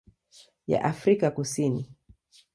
[0.67, 1.87] ya Afrika Kusini.